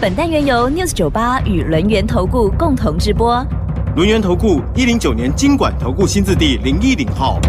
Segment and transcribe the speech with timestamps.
[0.00, 3.44] 本单元由 News 九八与轮源投顾共同直播。
[3.96, 7.40] 轮源投顾一零九年经管投顾新字第零一零号。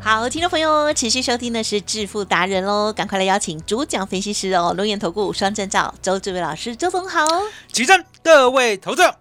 [0.00, 7.24] 好，听众朋友，持续收听的是致富达人喽，赶快来邀请主讲分析师哦，龙岩投顾双证照周志伟老师，周总好。
[7.70, 9.14] 起正，各位投资者，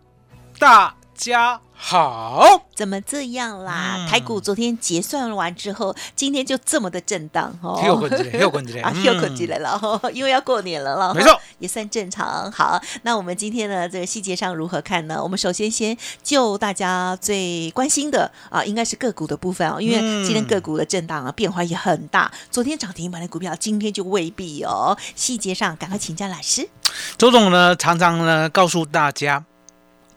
[0.60, 2.64] 大家好。
[2.76, 3.98] 怎么这样啦？
[4.00, 12.52] 嗯台股昨天结算完之后，今天就这么的震荡哦，又滚起来，又滚起来又滚起来了，哦因为要过年了了，没错，也算正常。
[12.52, 15.22] 好，那我们今天呢，这个细节上如何看呢？
[15.22, 24.98] 我们首先先就大家最关心的啊，应该是个股的部分哦，因为嗯今天个股的震荡啊变化也很大，昨天涨停板的股票今天就未必哦。
[25.16, 26.68] 细节上赶快请教老师。
[27.16, 29.44] 周总呢，常常呢告诉大家，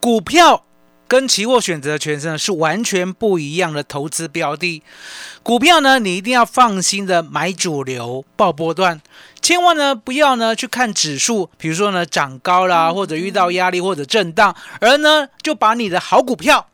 [0.00, 0.64] 股票
[1.06, 4.82] 跟期货选择权呢是完全不一样的投资标的。
[5.42, 9.02] 股票呢，你一定要放心的买主流，报波段，
[9.42, 16.68] 千万呢不要呢去看指数，比如说呢涨高啦，或者遇到压力或者震荡，而呢就把你的好股票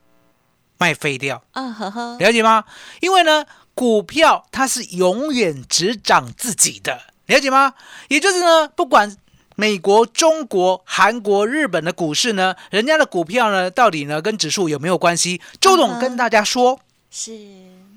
[0.79, 1.43] 卖废掉。
[1.53, 2.65] 啊呵呵，了解吗？
[3.01, 7.75] 因为呢，股票它是永远只涨自己的，了解吗？
[8.09, 9.17] 也就是呢，不管
[9.57, 15.41] 美国、中国、韩国、日本的股市呢，人家的股票呢，到底呢跟指数有没有关系？
[15.61, 16.79] 周董跟大家说，
[17.11, 17.33] 是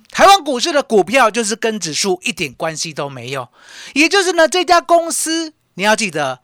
[0.09, 3.49] 台湾股市的股票就是跟指数一点关系都没有，
[3.93, 6.39] 也就是呢，这家公司你要记得。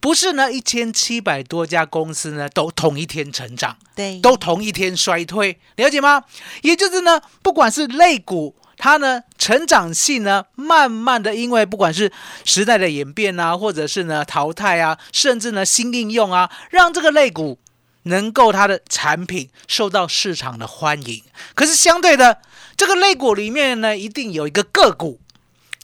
[0.00, 6.22] 不是呢，一千七百多家公司呢都同一天成长，对，都同一天衰退，了解吗？
[6.62, 12.10] 也就是呢，不管是类股，它呢成长性呢，慢慢的因为不管是
[12.44, 17.58] 时代的演变啊，或者是呢淘汰啊，甚至呢新应用啊，让这个类股
[18.04, 21.22] 能够它的产品受到市场的欢迎。
[21.54, 22.38] 可是相对的，
[22.76, 25.20] 这个类股里面呢，一定有一个个股，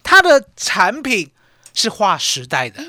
[0.02, 1.32] 它的产品
[1.74, 2.82] 是划时代的，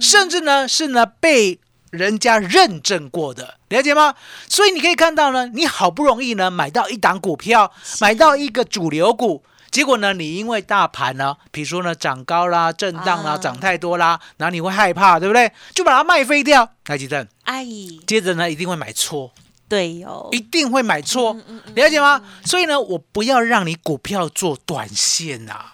[0.00, 1.58] 甚至呢是呢被
[1.90, 4.14] 人家认证过的，了解吗？
[4.48, 9.44] 所以你可以看到呢，你好不容易呢买到一档股票，买到一个主流股。
[9.70, 15.52] 结果呢，你因为大盘呢，比如说呢涨高啦、震荡啦、啊涨太多啦，然后你会害怕，对不对？
[15.72, 16.68] 就把它卖飞掉。
[16.86, 17.64] 来，吉正，哎，
[18.06, 19.32] 接着呢一定会买错，
[19.68, 21.36] 对哦，一定会买错，
[21.76, 22.20] 了解吗？
[22.44, 25.64] 所以呢，我不要让你股票做短线呐、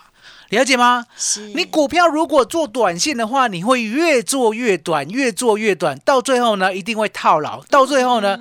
[0.51, 1.05] 了解吗？
[1.17, 7.63] 是你股票如果做短线的话，你会越做越短，越做越短，到最后呢，一定会套牢。
[7.65, 8.39] 到最后呢，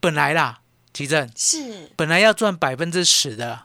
[0.00, 0.60] 本来啦，
[0.92, 3.60] 奇正是本来要赚百分之十的，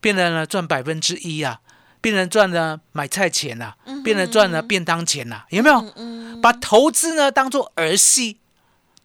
[0.00, 1.60] 变成了赚百分之一啊，
[2.00, 5.92] 变成赚了买菜钱啦、变成赚了便当钱啦、有没有？
[5.96, 8.38] 嗯，把投资呢当做儿戏。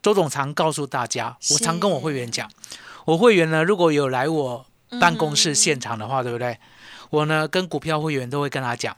[0.03, 2.49] 周总常告诉大家，我常跟我会员讲，
[3.05, 4.65] 我会员呢如果有来我
[4.99, 6.57] 办公室现场的话，对不对？
[7.11, 8.97] 我呢跟股票会员都会跟他讲，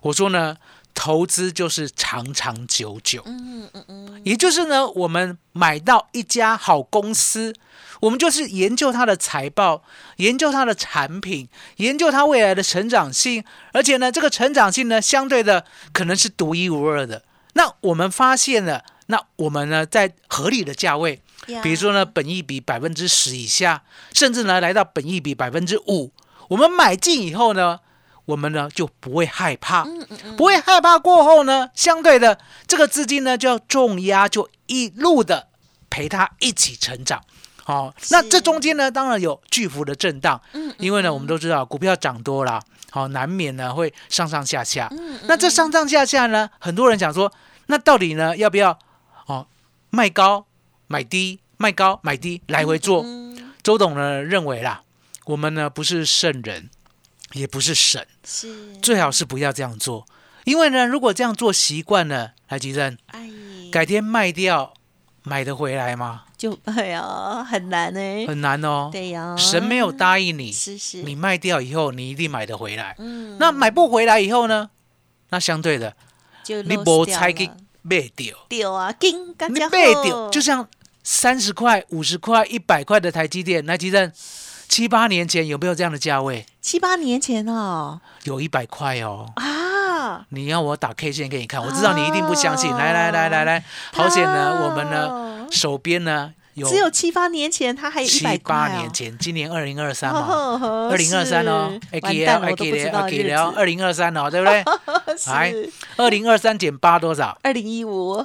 [0.00, 0.56] 我说呢，
[0.92, 7.54] 投资就是长长久久，嗯嗯嗯，也就是呢，我们买到一家好公司，
[8.00, 9.84] 我们就是研究它的财报，
[10.16, 17.22] 研究它的产品，研究它未来的成长性，而且呢，这个成长性呢，相对的可能是独一无二的。
[17.52, 21.20] 那我们发现了，那我们呢，在合理的价位，
[21.62, 23.82] 比如说呢，本益比百分之十以下，
[24.14, 26.12] 甚至呢来到本益比百分之五，
[26.50, 27.78] 我们买进以后呢，
[28.24, 29.86] 我们呢就不会害怕，
[30.36, 35.46] 不会害怕过后呢，相对的这个资金呢就要重压，就一路的
[35.88, 37.22] 陪它一起成长。
[37.62, 40.40] 好、那这中间呢，当然有巨幅的震荡，
[40.78, 42.60] 因为呢，我们都知道股票涨多了，
[42.90, 44.90] 好、难免呢会上上下下。
[45.28, 47.32] 那这上上下下呢，很多人想说，
[47.66, 48.76] 那到底呢要不要
[49.26, 49.46] 哦
[49.90, 50.46] 卖高
[50.88, 53.06] 买低，卖高买低来回做？
[53.62, 54.82] 周董呢认为啦，
[55.30, 56.68] 我们呢不是圣人，
[57.34, 60.04] 也不是神，是最好是不要这样做，
[60.44, 63.30] 因为呢，如果这样做习惯了，来吉正，哎，
[63.70, 64.74] 改天卖掉
[65.22, 66.24] 买得回来吗？
[66.36, 68.26] 就哎呀，很难呢。
[68.26, 68.88] 很难哦。
[68.90, 72.96] 对呀，神没有答应你，是是，你卖掉以后，你一定买得回来。
[72.98, 74.70] 嗯那买不回来以后呢？
[75.28, 75.94] 那相对的，
[76.42, 77.48] 就你无掉了才去
[77.82, 80.66] 卖掉，丢啊，金更你加卖掉，就像
[81.04, 84.10] 三十块、五十块、一百块的台积电，来吉正，
[84.70, 86.46] 七八年前有没有这样的价位？
[86.62, 89.26] 七八年前哦有一百块哦。
[89.34, 92.70] 啊，你要我打 K 线给你看，我知道你一定不相信。
[92.70, 104.62] 来来来来来，好险呢，我们呢手边呢有只有七八年前他还有一七百块、八哦，年前，今年二零二三嘛，哦，二零二三哦，哎给了，给了，知道哎给了，二零二三哦，对不对？
[105.26, 107.36] 来是，二零二三减八多少？
[107.42, 108.24] 二零一五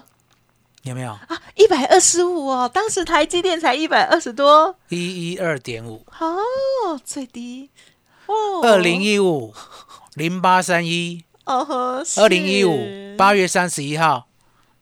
[0.85, 1.11] 有没有？
[1.11, 4.77] 啊，一百二十五哦，当时台积电才一百二十多。
[4.89, 7.71] 一一二点五，哦，最低。
[8.27, 9.51] 哦，二零一五
[10.13, 14.27] 零八三一，哦呵，二零一五八月三十一号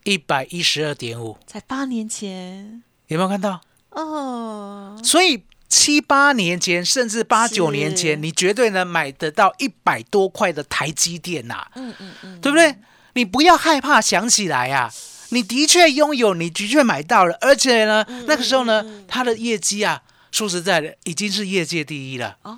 [0.03, 2.83] 一百一十二点五，才八年前。
[3.07, 3.61] 有没有看到？
[3.91, 12.75] 哦，所以七八年前，甚至八九年前，你绝对能买得到一百多块的台积电呐、嗯嗯嗯，对不对？
[13.15, 14.91] 你不要害怕想起来啊，
[15.33, 20.01] 你的确拥有，你的确买到了，而且呢，嗯那个时候呢，它的业绩啊，
[20.31, 22.57] 说实在的，已经是业界第一了，哦，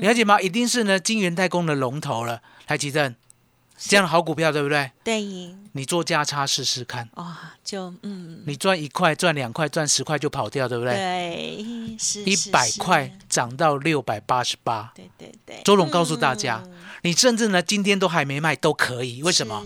[0.00, 0.40] 了解吗？
[0.40, 3.16] 一定是呢，金圆代工的龙头了，台积电
[3.76, 4.92] 这样的好股票，对不对？
[5.02, 5.20] 对，
[5.72, 10.94] 你做价差试试看，哇，就嗯，你赚一块、赚两块、赚十块就跑掉，对不对？
[10.94, 14.92] 对，是一百块，涨到六百八十八。
[14.94, 16.72] 对对对，周总告诉大家，嗯
[17.04, 19.64] 你甚至呢今天都还没卖都可以，为什么？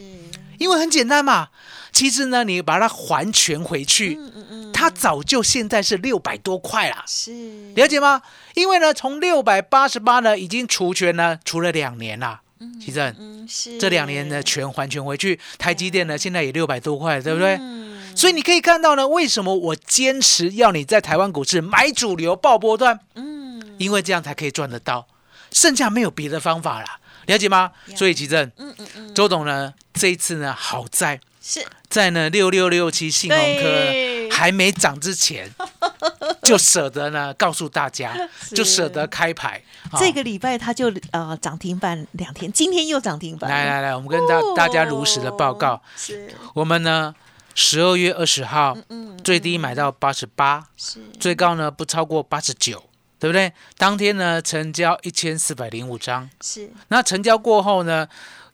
[0.59, 1.49] 因为很简单嘛。
[1.97, 8.21] 其实呢，你把它还全回去，嗯嗯嗯，它早就现在是六百多块啦，是了解吗？
[8.55, 12.43] 因为呢，从六百八十八呢已经除权呢，除了两年啦。
[12.79, 17.57] 其正，嗯是这两年呢全还全回去，台积电呢现在也六百多块，对不对？
[17.59, 23.01] 嗯所以你可以看到呢，为什么我坚持要你在台湾股市买主流爆波段？
[23.15, 25.07] 嗯因为这样才可以赚得到，
[25.51, 27.73] 剩下没有别的方法啦，了解吗？
[27.95, 31.65] 所以吉正，嗯嗯嗯，周董呢这一次呢好在是。
[31.89, 35.49] 在呢六六六七信鸿科还没涨之前，
[36.43, 38.13] 就舍得呢告诉大家，
[38.53, 39.63] 就舍得开牌。
[39.93, 39.95] 啊。
[39.97, 45.75] 这个礼拜它就呃涨停板两天，今天又涨停板，来来来，我们跟大大家如实的报告。
[45.75, 46.29] 哦，是。
[46.53, 47.15] 我们呢
[47.55, 49.17] 十二月二十号嗯。
[49.23, 51.01] 最低买到八十八，是。
[51.21, 52.83] 最高呢不超过八十九。
[53.19, 53.51] 对不对？
[53.79, 56.29] 当天呢，成交一千四百零五张。
[56.43, 56.71] 是。
[56.89, 58.07] 那成交过后呢，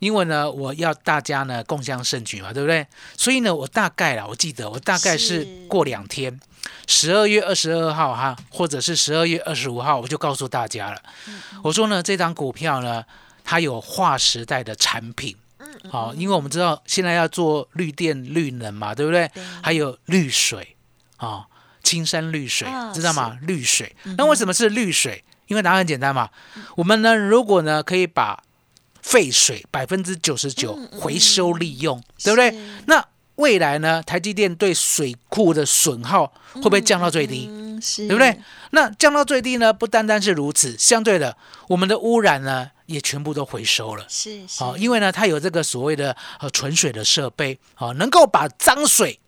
[0.02, 2.84] 因为呢，我要大家呢共襄盛举嘛，对不对？
[3.16, 6.40] 所以呢，我大概啦，我记得我大概是是过两天，
[6.88, 11.00] 十二月二十二号哈，或者是十二月二十五号，我就告诉大家了。
[11.62, 13.04] 我说呢，这张股票呢，
[13.44, 15.36] 它有划时代的产品。
[15.88, 19.28] 好、因为我们知道现在要做绿电、绿能嘛，对不对？
[19.28, 20.76] 对还有绿水
[21.16, 21.46] 啊、
[21.84, 23.38] 青山绿水，啊知道吗？
[23.42, 23.94] 绿水。
[24.18, 25.22] 那为什么是绿水？
[25.46, 26.28] 因为答案很简单嘛。
[26.74, 28.42] 我们呢，如果呢可以把
[29.02, 32.56] 废水百分之九十九回收利用，对不对？
[32.86, 33.04] 那
[33.36, 37.48] 未来呢，台积电对水库的损耗会不会降到最低？
[37.50, 38.38] 嗯是，对不对？？
[38.70, 41.36] 那降到最低呢，不单单是如此，相对的，
[41.68, 44.06] 我们的污染呢也全部都回收了。
[44.08, 49.18] 是是，好、因为呢，它有这个所谓的呃纯水的设备，好、能够把脏水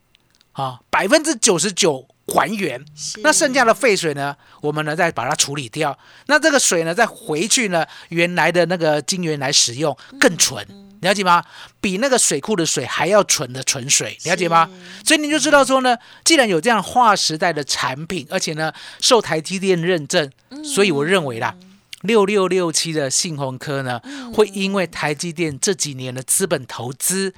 [0.53, 2.85] 啊百分之九十九还原。
[3.23, 5.97] 那剩下的废水呢，我们呢再把它处理掉。
[6.27, 10.67] 那这个水呢，再回去呢原来的那个晶圆来使用，更纯，
[11.01, 11.45] 了解吗？
[11.81, 14.69] 比那个水库的水还要纯的纯水，了解吗？
[15.05, 20.31] 所以你就知道说呢，既然有这样划时代的产品，而且呢受台积电认证，
[20.65, 21.55] 所以我认为啦。
[22.03, 23.99] 六六六七的信鸿科呢，
[24.35, 27.33] 会因为台积电这几年的资本投资，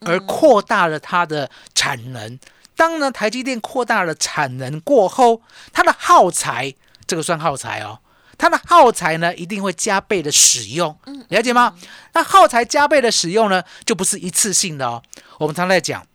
[0.00, 2.38] 而扩大了它的产能。
[2.76, 5.42] 当呢台积电扩大了产能过后，
[5.72, 6.74] 它的耗材，
[7.06, 7.98] 这个算耗材哦，
[8.36, 10.96] 它的耗材呢一定会加倍的使用，
[11.30, 11.74] 了解吗？
[12.12, 15.02] 那耗材加倍的使用呢，就不是一次性的哦。
[15.38, 16.06] 我们常在讲。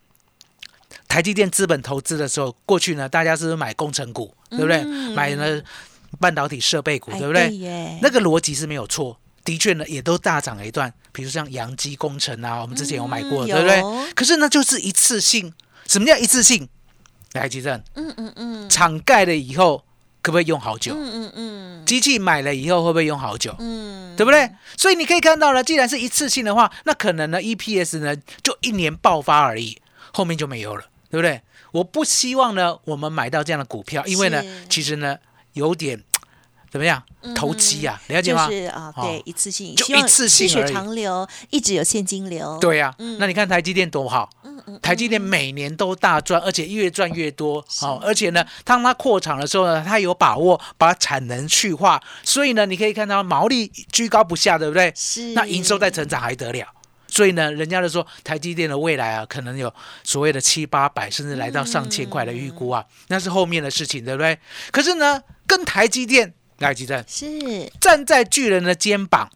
[1.08, 4.82] 台积电资本投资的时候，过去呢，大家是不是买工程股，对不对？
[5.13, 5.62] 买了
[6.22, 7.50] 半导体设备股，哎对不对？
[7.58, 14.13] 耶那个逻辑是没有错，的确呢也都大涨了一段，比如像阳基工程啊，我们之前有买过，嗯对不对？
[14.13, 15.53] 可是呢就是一次性，
[15.88, 16.68] 什么叫一次性？
[17.34, 19.84] 来，吉正，嗯嗯嗯厂盖了以后
[20.22, 20.94] 可不可以用好久？
[20.94, 23.56] 嗯嗯嗯机器买了以后会不会用好久？
[23.60, 24.50] 嗯，对不对？
[24.78, 29.82] 所以你可以看到呢，既然是一次性的话，那可能呢 EPS 呢就一年爆发而已，
[30.14, 31.42] 后面就没有了，对不对？
[31.72, 35.18] 我不希望呢我们买到这样的股票，因为呢其实呢
[35.54, 36.04] 有点
[36.70, 37.02] 怎么样
[37.34, 38.48] 投机啊，了解吗？
[38.48, 42.58] 就是啊，哦对，一次性，就一次性细水长流，一直有现金流。
[42.60, 44.30] 对呀、嗯那你看台积电多好，
[44.82, 47.63] 台积电每年都大赚，而且越赚越多。
[47.80, 54.91] 好、而且呢，当它扩厂的时候呢，它有把握把产能去化，所以呢，你可以看到毛利居高不下，对不对？
[54.96, 56.68] 是那营收在成长还得了。
[57.08, 64.39] 所以呢，人家就说台积电的未来啊，可能有所谓的七八百，甚至来到上千块的预估啊，那是后面的事情，对不对？
[64.72, 69.30] 可是呢，跟台积电来积电是，站在巨人的肩膀，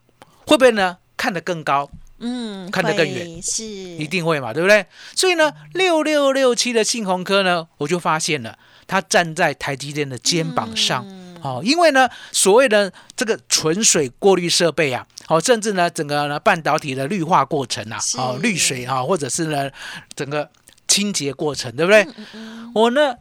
[0.48, 0.98] 会不会呢？
[1.18, 1.90] 看得更高，
[2.26, 4.84] 嗯，看得更会远是，一定会嘛，对不对？
[5.16, 11.06] 所以呢，六六六七的信鸿科呢，我就发现了，它站在台积电的肩膀上。
[11.08, 19.70] 嗯哦，因为呢，所谓的这个纯水过滤设备啊，哦，甚至呢，整个呢半导体的绿化过程啊，是哦，滤水啊，或者是呢
[20.16, 20.50] 整个
[20.88, 22.08] 清洁过程，对不对？
[22.34, 23.14] 嗯我呢，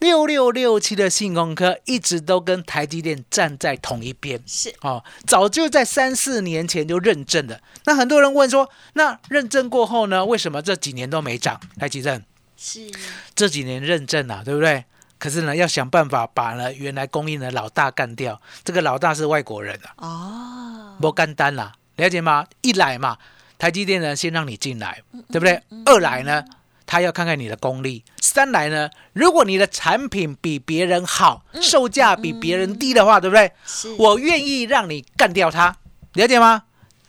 [0.00, 4.42] 六六六七的信鸿科一直都跟台积电站在同一边。
[4.46, 7.60] 是，哦，早就在三四年前就认证了。
[7.84, 11.60] 那很多人问说，那认证过后呢，为什么这几年都没涨？
[11.78, 12.24] 台积电
[12.56, 12.90] 是，
[13.34, 14.84] 这几年认证了、对不对？
[15.18, 18.40] 可是呢，要想办法把呢原来供应的老大干掉。
[18.64, 22.46] 这个老大是外国人啊，哦，不干单啦，了解吗？
[22.62, 23.18] 一来嘛，
[23.58, 25.62] 台积电呢先让你进来，对不对？
[25.84, 26.42] 二来呢，
[26.90, 33.52] 他要看看你的功力；三来呢，如果你的产品比别人好，售价比别人低的话，对不对？
[33.96, 35.76] 我愿意让你干掉他，
[36.14, 36.64] 了解吗？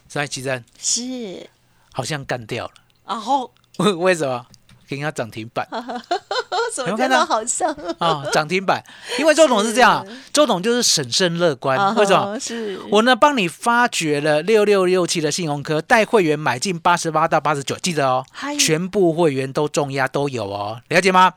[0.08, 1.50] 所以其实是，
[1.92, 2.74] 好像干掉了，
[3.08, 4.46] 然后为为什么？
[4.88, 5.68] 给人家涨停板
[6.74, 7.72] 怎么看到好像？
[8.00, 8.84] 啊，涨停板，
[9.20, 12.40] 因为周董是这样，周董就是审慎乐观，啊为什么？
[12.40, 12.80] 是。
[12.92, 18.26] 我呢帮你发掘了六六六七的信用科，带会员买进八十八到八十九，记得哦，
[18.60, 21.34] 全部会员都重压都有哦，了解吗？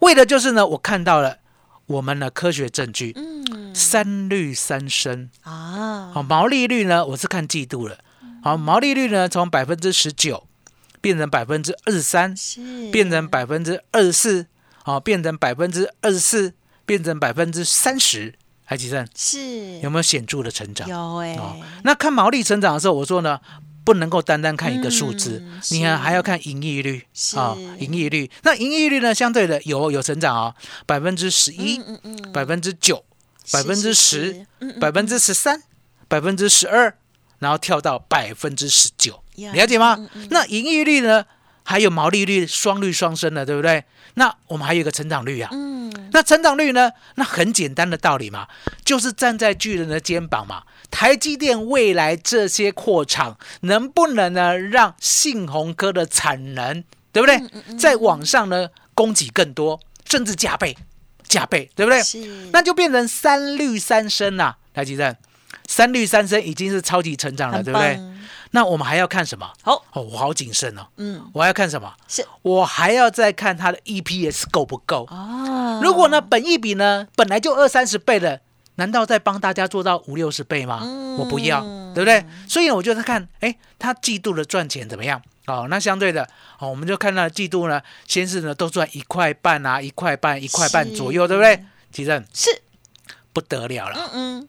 [0.00, 1.38] 为的就是呢，我看到了
[1.86, 3.44] 我们的科学证据，嗯。
[3.74, 7.98] 三率三升，啊，好，毛利率呢，我是看季度了，
[8.42, 10.46] 好，毛利率呢从百分之十九
[11.02, 12.90] 变成百分之二十三，是。
[12.90, 14.46] 变成百分之二十四，
[14.86, 18.32] 好，变成百分之二十四，变成百分之三十，
[18.64, 19.80] 海吉生是。
[19.80, 20.88] 有没有显著的成长？
[20.88, 23.40] 有哎、哦，那看毛利成长的时候，我说呢，
[23.84, 25.96] 不能够单单看一个数字，嗯你还是。
[25.96, 27.36] 还要看盈利率是。
[27.36, 28.30] 啊，盈利率。
[28.44, 30.54] 那盈利率呢，相对的有有成长啊、哦，
[30.86, 31.80] 百分之十一、
[32.32, 33.04] 百分之九、
[33.50, 34.46] 百分之十、
[34.80, 35.64] 百分之十三、
[36.06, 36.96] 百分之十二，
[37.40, 39.96] 然后跳到百分之十九，呀了解吗？
[39.98, 40.28] 嗯嗯？
[40.30, 41.26] 那盈利率呢，
[41.68, 43.84] 还有毛利率双率双升的，对不对？
[44.14, 46.92] 那我们还有一个成长率啊，嗯那成长率呢？
[47.16, 48.46] 那很简单的道理嘛，
[48.84, 50.62] 就是站在巨人的肩膀嘛。
[50.90, 57.76] 台积电未来这些扩厂能不能呢，让信鸿科的产能，对不对？
[57.76, 60.76] 在往上呢供给更多，甚至加倍，
[61.26, 62.00] 加倍，对不对？
[62.02, 62.18] 是
[62.52, 65.18] 那就变成三率三升呐、台积电
[65.68, 68.00] 三率三升已经是超级成长了，很对不对？
[68.52, 69.50] 那我们还要看什么？
[69.62, 71.92] 好哦，我好谨慎哦，嗯我还要看什么？
[72.08, 75.04] 是我还要再看它的 EPS 够不够。
[75.06, 78.40] 啊，如果呢，本益比呢本来就二三十倍了，
[78.76, 80.80] 难道再帮大家做到五六十倍吗？
[80.82, 81.60] 嗯我不要，
[81.94, 82.24] 对不对？
[82.46, 85.20] 所以，我就在看，哎，它季度的赚钱怎么样？
[85.46, 86.22] 哦，那相对的，
[86.58, 91.64] 哦，我们就看到季度呢，先是呢都赚一块半啊，一块半，一块半左右，对不对？
[91.90, 92.50] 其实是
[93.32, 94.48] 不得了了，嗯嗯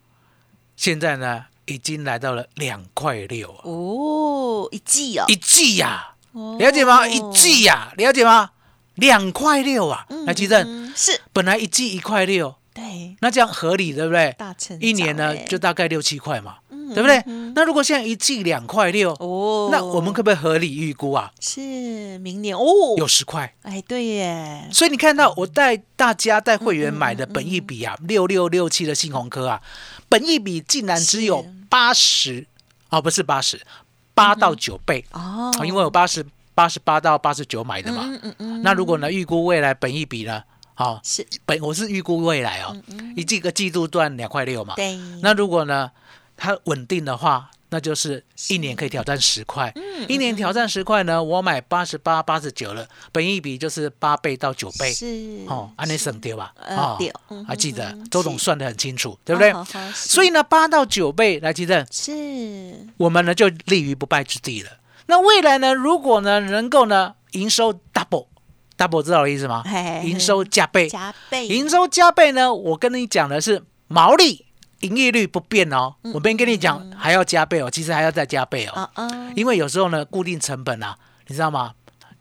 [0.77, 5.25] 现在呢已经来到了两块六啊，哦一季哦。
[5.27, 6.55] 一季呀、哦。
[6.57, 7.05] 了解吗？
[7.05, 8.51] 一季呀、了解吗？
[8.95, 11.19] 两块六啊，来，其实嗯是。
[11.33, 13.15] 本来一季一块六，对。
[13.19, 14.33] 那这样合理，对不对？
[14.37, 16.57] 大成一年呢就大概六七块嘛，
[16.89, 17.23] 嗯对不对？
[17.27, 17.53] 嗯？
[17.55, 21.31] 那如果现在一季两块六，哦，那我们可不可以合理预估啊？
[21.39, 22.55] 是明年。
[22.55, 22.63] 哦。
[22.97, 23.53] 有十块。
[23.63, 24.67] 哎对耶。
[24.71, 29.61] 所以你看到我带大家带会员买的本益比啊，六六六七的信鸿科啊，
[30.09, 32.45] 本益比竟然只有八十，
[32.89, 33.61] 哦，不是八十，
[34.13, 35.65] 八到九倍，哦哦。
[35.65, 36.25] 因为我八十
[36.55, 38.03] 八十八到八十九买的嘛。
[38.05, 40.41] 嗯嗯嗯那如果呢预估未来本益比呢，
[40.73, 41.25] 好，是。
[41.45, 42.75] 本我是预估未来哦，
[43.15, 44.75] 一季个季度赚两块六嘛。
[44.75, 44.95] 对。
[45.21, 45.91] 那如果呢，
[46.37, 49.73] 它稳定的话，那就是一年可以挑战十块。
[49.75, 54.93] 嗯一年挑战十块呢，我买八十八、八十九了，本一比就是八倍到九倍。
[54.93, 56.53] 是哦，安内省对吧？
[56.61, 59.51] 呃对嗯还记得周总算的很清楚，对不对？
[59.93, 64.69] 所以呢，八到九倍来记得，是我们呢就立于不败之地了。
[65.07, 68.27] 那未来呢，如果呢能够呢营收 double
[68.77, 70.03] double 知道我的意思吗嘿？
[70.05, 74.45] 营收加倍，加倍营收加倍呢，我跟你讲的是毛利、
[74.81, 75.95] 营业率不变哦。
[76.13, 78.89] 我没跟你讲还要加倍哦，其实还要再加倍哦。
[79.35, 81.73] 因为有时候呢，固定成本啊，你知道吗？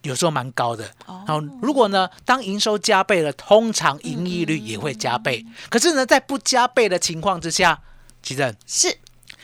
[0.02, 0.88] 有时候蛮高的。
[1.06, 5.44] 哦好，如果呢，当营收加倍了，通常盈利率也会加倍。
[5.68, 7.80] 可是呢，在不加倍的情况之下，
[8.22, 8.96] 其实是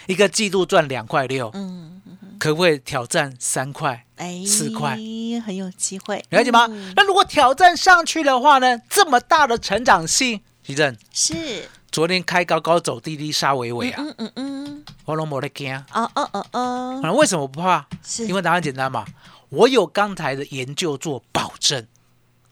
[0.07, 2.00] 一个季度赚两块六，嗯
[2.38, 4.04] 可不可以挑战三块？
[4.16, 4.97] 哎四块
[5.45, 6.69] 很有机会了解吗？
[6.71, 15.76] 嗯那如果挑战上去的话呢，这么大的成长性，其实是昨天开高高走低低杀尾尾啊，嗯嗯嗯我拢没得惊。
[15.92, 17.87] 哦哦哦哦，啊，为什么不怕？
[18.02, 19.04] 是因为答案简单嘛，
[19.50, 21.87] 我有刚才的研究做保证。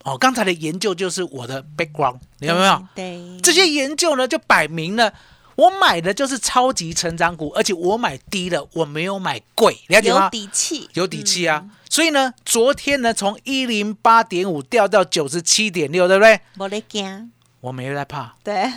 [0.04, 2.87] 哦，刚才的研究就是我的 background，你有没有？
[2.94, 5.12] 对，这些研究呢，就摆明了，
[5.56, 10.30] 我买的就是超级成长股，而且我买低了，我没有买贵，了解有吗？
[10.30, 11.66] 底气，有底气啊！
[11.90, 16.40] 所以呢，昨天呢，从一零八点五掉到九十七点六，对不对？
[16.54, 17.30] 没得惊，
[17.61, 18.71] 我没有在怕，对，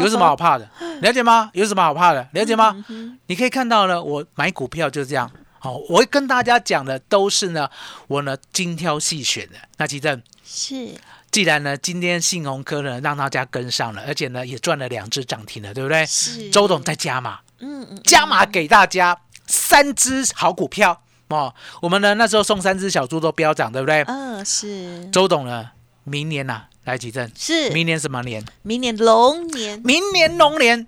[0.00, 0.68] 有什么好怕的？
[1.00, 1.50] 了解吗？
[1.54, 2.28] 有什么好怕的？
[2.32, 2.84] 了解嗯吗？
[3.26, 5.30] 你可以看到呢，我买股票就是这样。
[5.58, 7.70] 好，我会跟大家讲的都是呢，
[8.08, 9.54] 我呢精挑细选的。
[9.78, 10.90] 那其正，是
[11.30, 16.04] 既然呢今天信鸿科呢让大家跟上了，而且呢也赚了两只涨停了，对不对？
[16.04, 19.16] 是，周董在加码，嗯嗯，加码给大家
[19.46, 21.54] 三只好股票哦。
[21.80, 24.02] 我们呢那时候送三只小猪都飙涨，对不对？
[24.02, 25.70] 嗯是周董呢，
[26.04, 27.30] 明年呐、来几阵？
[27.36, 28.44] 是，明年什么年？
[28.62, 30.86] 明年龙年明年龙年，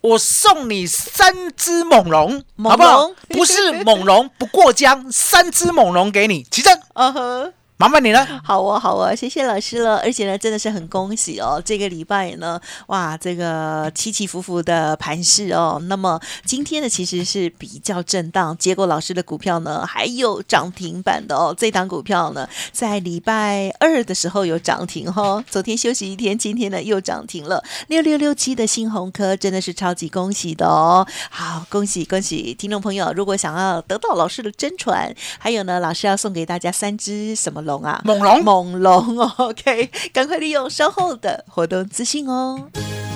[0.00, 3.10] 我送你三只猛龙，猛好不好？
[3.28, 6.42] 不是猛龙不过江，三只猛龙给你。
[6.44, 7.52] 齐正， 嗯哼。
[7.84, 8.26] 麻烦你了。
[8.42, 9.98] 好啊，好啊，谢谢老师了。
[9.98, 15.78] 而且呢，真的是很恭喜哦，这个礼拜呢，哇，这个起起伏伏的盘势哦。
[15.84, 21.54] 那么今天呢，其实是比较震荡，结果老师的股票呢还有涨停板的哦。
[21.58, 27.62] 这档股票呢，在礼拜二的时候有涨停哦，昨天休息一天，今天呢又涨停了。
[27.88, 31.06] 六六六七的新鸿科真的是超级恭喜的哦。
[31.28, 38.00] 好，恭喜恭喜，听众朋友，如果想要得到老师的真传，还有呢，老师要送给大家三只什么龙啊？
[38.04, 42.68] 猛龙，猛龙哦，OK，赶快利用稍后的活动资讯哦。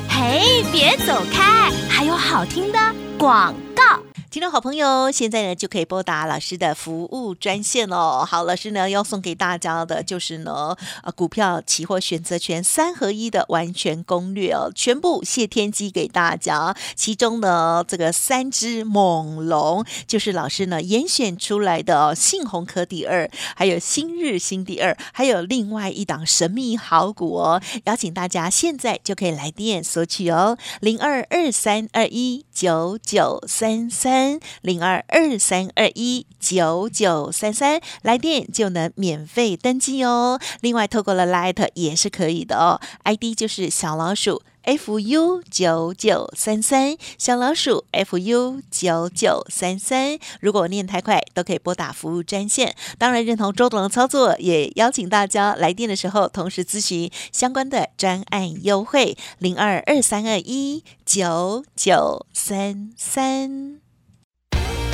[0.08, 2.78] 嘿，别走开，还有好听的
[3.18, 4.07] 广告。
[4.30, 8.26] 听众好朋友，现在呢就可以拨打老师的服务专线哦。
[8.28, 16.76] 好，老师呢要送给大家的就是呢，呃，股票、期货、选择权三合一的完全攻略哦，全部谢天机给大家。
[16.94, 34.17] 其中呢，这个三只猛龙就是老师呢严选出来的哦，信鸿科第二，还有新日新第二，还有另外一档神秘好股哦，邀请大家现在就可以来电索取哦，零二二三二一九九三三。
[34.62, 40.38] 零二二三二一九九三三，来电就能免费登记哦。
[40.60, 50.18] 另外，透过了 Light 也是可以的哦，ID 就是小老鼠 fu 九九三三，小老鼠 fu 九九三三。
[50.40, 52.74] 如果念太快，都可以拨打服务专线。
[52.98, 63.87] 当然，认同周董的操作，也邀请大家来电的时候，同时咨询相关的专案优惠，零二二三二一九九三三。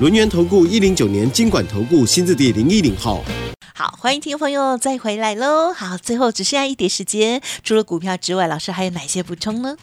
[0.00, 3.22] 轮源投顾一零九年经管投顾新字第零一零号。
[3.74, 5.72] 好，欢迎听众朋友再回来喽。
[5.72, 9.76] 好，最后只剩下一点时间，除了股票之外，老师还有哪些补充呢？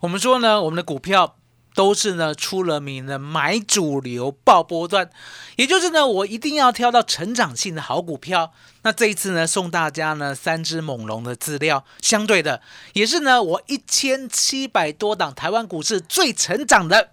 [0.00, 1.36] 我们说呢，我们的股票
[1.74, 5.10] 都是呢出了名的买主流爆波段，
[5.56, 8.52] 也就是呢，我一定要挑到成长性的好股票。
[8.82, 12.62] 那这一次呢，送大家呢三只猛龙的资料，相对的
[12.94, 17.10] 也是呢我一千七百多档台湾股市最成长的，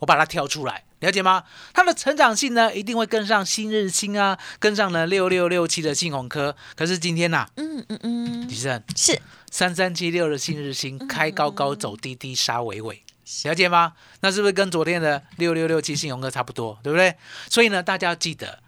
[0.00, 0.85] 我把它挑出来。
[1.00, 1.44] 了解吗？
[1.74, 6.56] 它的成长性呢，一定会跟上新日新啊，跟上了六六六七的信鸿科。
[6.74, 13.02] 可是今天呐、嗯嗯嗯，李生是三三七六的新日新开高高走低低杀尾尾，
[13.44, 13.92] 了解吗？
[14.20, 17.14] 那是不是跟昨天的六六六七信鸿科差不多，对不对？
[17.50, 18.60] 所以呢，大家要记得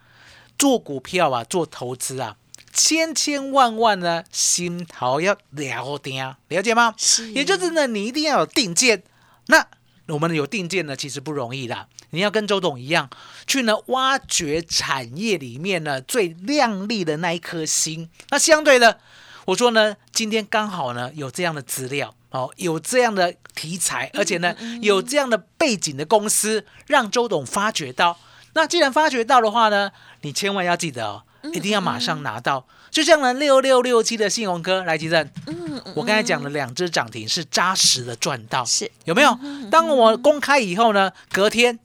[0.58, 2.36] 做股票啊，做投资啊，
[2.72, 6.94] 千千万万呢，心头要了定，了解吗？
[6.98, 9.02] 是，也就是呢，你一定要有定见。
[9.46, 9.66] 那
[10.08, 11.86] 我们有定见呢，其实不容易啦。
[12.10, 13.10] 你要跟周董一样，
[13.46, 18.08] 去呢挖掘产业里面呢最亮丽的那一颗星。
[18.30, 18.98] 那相对的，
[19.44, 28.18] 我说呢，今天刚好呢有这样的资料哦，有这样的题材，而且呢有这样的背景的公司，让周董发掘到。
[28.54, 29.92] 那既然发掘到的话呢，
[30.22, 32.66] 你千万要记得哦，一定要马上拿到。
[32.90, 39.38] 就像呢六六六七的信鸿科来吉正，嗯，我刚才讲的两只涨停是扎实的赚到，是有没有？
[39.70, 41.78] 当我公开以后呢，隔天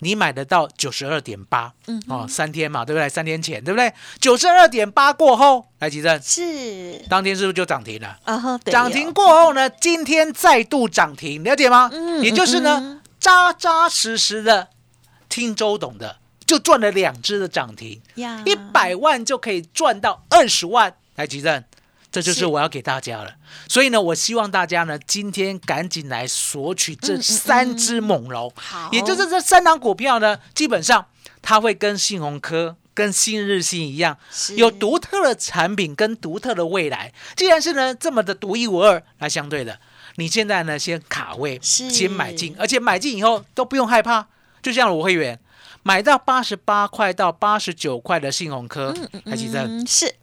[0.00, 3.08] 你买得到九十二点八，嗯哦，三天嘛，对不对？
[3.08, 3.92] 三天前，对不对？
[4.20, 8.18] 九十二点八过后，来吉正，是当天是不是就涨停了？
[8.24, 11.88] 啊涨停哦过后呢，今天再度涨停，了解吗？
[11.92, 14.68] 嗯也就是嗯呢，扎扎实实的
[15.28, 16.16] 听周董的，
[16.50, 18.02] 就赚了两只的涨停，
[18.44, 20.92] 一百万就可以赚到二十万。
[21.14, 21.62] 来，吉正，
[22.10, 23.36] 这就是是我要给大家了。
[23.68, 31.06] 所以呢，我希望大家呢今天赶紧来索取这三只猛龙，好也就是这三档股票呢，基本上
[31.40, 32.74] 它会跟信鸿科。
[32.92, 34.18] 跟新日新一样，
[34.56, 37.10] 有独特的产品跟独特的未来。
[37.34, 39.78] 既然是呢这么的独一无二，那相对的，
[40.16, 44.26] 你现在呢先卡位，先买进，而且买进以后都不用害怕。
[44.60, 45.38] 就像我会员
[45.82, 50.14] 买到八十八块到八十九块的信鸿科，台积电，嗯，是，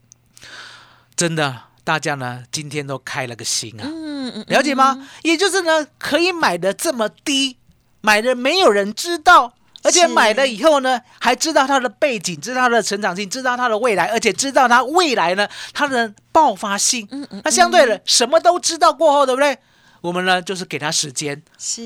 [1.15, 5.10] 真的大家呢今天都开了个心啊，嗯嗯，了解吗？
[5.24, 7.58] 也就是呢可以买的这么低，
[8.02, 9.54] 买的没有人知道。
[9.84, 17.08] 而且是买了以后呢，还知道它的背景，知道它的成长性，知道它的未来，而且知道它未来呢它的爆发性。
[17.12, 19.58] 嗯嗯那相对的，什么都知道过后，对不对？
[20.02, 21.82] 我们呢就是给它时间，是，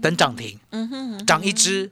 [0.00, 1.90] 等涨停，嗯哼，涨一只，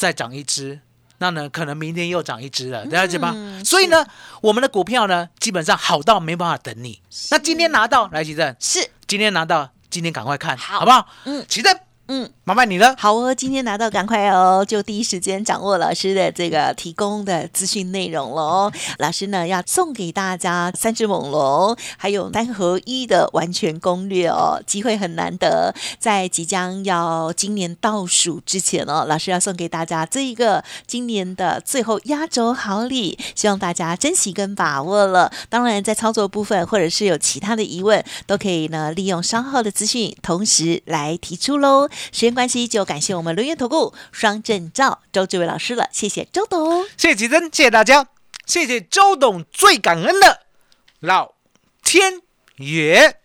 [0.00, 0.80] 再涨一只，
[1.18, 3.32] 那呢可能明天又涨一只了，了解吗？
[3.34, 4.06] 嗯所以呢，
[4.40, 7.02] 我们的股票呢基本上好到没办法等你。
[7.30, 11.06] 那今天拿到，来，奇正，是，今天拿到，今天赶快看，好好不好？
[11.26, 11.78] 嗯奇正，
[12.10, 12.28] 嗯。
[12.42, 12.96] 麻烦你了。
[12.98, 18.72] 好哦，今天拿到赶快哦，就第一时间掌握老师的这个提供的资讯内容了哦。
[18.98, 35.30] 老师呢要送给大家三只猛龙，还有三合一的完全攻略哦，机会很难得，在即将要今年倒数之前哦，老师要送给大家这一个今年的最后压轴好礼，希望大家珍惜跟把握了。
[35.48, 41.88] 当然，在操作部分或者是有其他的疑问，都可以呢利用稍后的资讯，同时来提出喽。
[42.12, 46.84] 时间关系，就感谢我们轮源投顾双证照周志伟老师了，谢谢周董。
[46.96, 48.06] 谢谢吉珍，谢谢大家，
[48.46, 50.40] 谢谢周董，最感恩的
[51.00, 51.34] 老
[51.82, 52.20] 天
[52.56, 53.16] 爷。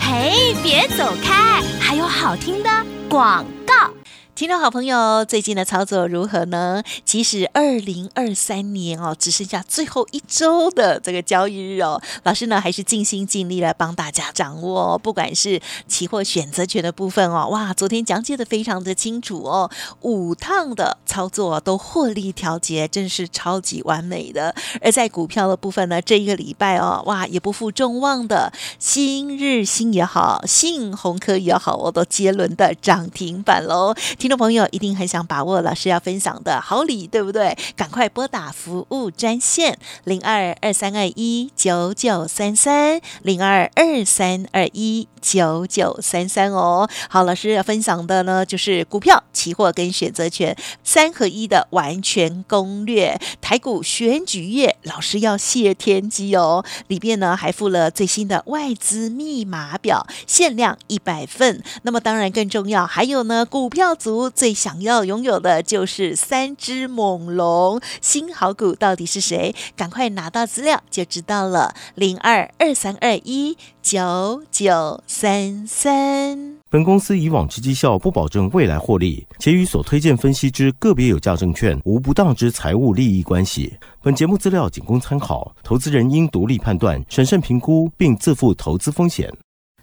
[0.00, 2.70] 嘿，别走开，还有好听的
[3.08, 3.90] 广告。
[4.34, 6.82] 听众好朋友，最近的操作如何呢？
[7.04, 24.54] 即使二零二三年哦，只剩下最后一周的这个交易日哦，老师呢还是尽心尽力来帮大家掌握、哦，不管是期货选择权的部分哦，哇，昨天讲解的非常的清楚哦，五趟的操作都获利调节，真是超级完美的。
[24.80, 33.94] 而在股票的部分呢，这一个礼拜哦，哇，也不负众望的，新日新也好，信鸿科也好，我都接轮的涨停板喽。
[34.22, 37.58] 听众朋友一定很想把握老师要分享的好礼，对不对？
[37.74, 46.88] 赶快拨打服务专线零二二三二一九九三三零二二三二一九九三三哦。
[47.08, 53.20] 好，老师要分享的呢，就是股票、期货跟选择权三合一的完全攻略。
[53.40, 61.60] 台股选举月，老师要谢天机哦，里边呢还附了最新的外资密码表，限量一百份。
[61.82, 69.54] 那么当然更重要，还有呢，股票组族最想要拥有的就是三只猛龙，新好股到底是谁？
[69.74, 71.74] 赶快拿到资料就知道了。
[71.94, 76.58] 零二二三二一九九三三。
[76.68, 83.74] 本公司以往之绩效不保证未来获利，且与所推荐分析之个别有价证券无不当之财务利益关系。
[84.02, 89.32] 本节目资料仅供参考，投资人应独立判断、审慎评估，并自负投资风险。